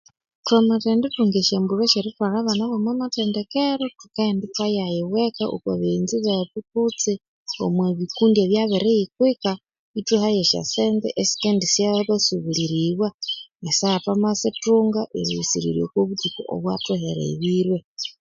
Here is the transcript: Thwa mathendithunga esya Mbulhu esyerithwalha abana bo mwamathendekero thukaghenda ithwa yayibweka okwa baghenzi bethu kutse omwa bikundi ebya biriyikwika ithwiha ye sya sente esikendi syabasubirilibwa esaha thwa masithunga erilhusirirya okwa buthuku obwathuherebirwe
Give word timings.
Thwa 0.45 0.59
mathendithunga 0.69 1.37
esya 1.41 1.57
Mbulhu 1.61 1.81
esyerithwalha 1.85 2.37
abana 2.39 2.63
bo 2.69 2.77
mwamathendekero 2.83 3.83
thukaghenda 3.97 4.43
ithwa 4.47 4.65
yayibweka 4.77 5.43
okwa 5.55 5.73
baghenzi 5.79 6.15
bethu 6.25 6.57
kutse 6.69 7.11
omwa 7.65 7.85
bikundi 7.97 8.37
ebya 8.45 8.63
biriyikwika 8.71 9.51
ithwiha 9.99 10.29
ye 10.35 10.43
sya 10.51 10.61
sente 10.73 11.07
esikendi 11.21 11.65
syabasubirilibwa 11.73 13.07
esaha 13.69 13.97
thwa 14.03 14.13
masithunga 14.23 15.01
erilhusirirya 15.19 15.83
okwa 15.87 16.01
buthuku 16.09 16.41
obwathuherebirwe 16.53 17.77